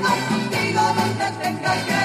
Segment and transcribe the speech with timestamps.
[0.00, 1.95] voy contigo donde tenga que